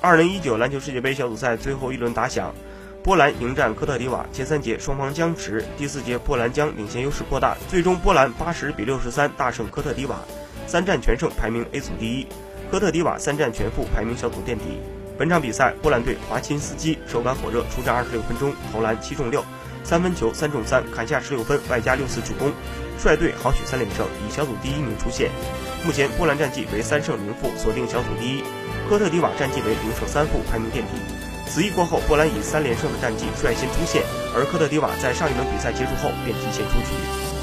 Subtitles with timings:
[0.00, 2.54] 二零一九篮球世界杯小组赛最后一轮打响，
[3.02, 4.24] 波兰迎战科特迪瓦。
[4.32, 10.20] 前三节双方僵持，第四节波兰将领先优势扩大，最终波兰八十比六十三大胜科特迪瓦，
[10.68, 12.28] 三战全胜，排名 A 组第一。
[12.70, 14.78] 科特迪瓦三战全负，排名小组垫底。
[15.18, 19.44] 本场比赛，波兰队华钦斯基手感火热，出战二十六分钟，投篮七中六，
[19.82, 22.52] 三分球三中三，砍下十六分，外加六次助攻，
[22.98, 25.28] 率队豪取三连胜，以小组第一名出线。
[25.84, 28.44] 目前波兰战绩为三胜零负，锁定小组第一。
[28.88, 30.92] 科特迪瓦战绩为零胜三负，排名垫底。
[31.46, 34.02] 此役过后，波兰以三连胜的战绩率先出线，
[34.34, 37.37] 而科特迪瓦在上一轮比赛结束后便提前出局。